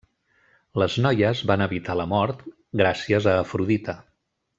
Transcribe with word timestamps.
Les 0.83 0.95
noies 1.05 1.43
van 1.51 1.63
evitar 1.67 1.97
la 2.01 2.07
mort 2.13 2.41
gràcies 2.83 3.29
a 3.33 3.37
Afrodita. 3.43 3.97